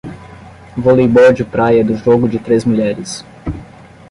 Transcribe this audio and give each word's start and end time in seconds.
Voleibol 0.75 1.31
de 1.31 1.45
praia 1.45 1.85
do 1.85 1.95
jogo 1.95 2.27
de 2.27 2.39
três 2.39 2.65
mulheres. 2.65 3.23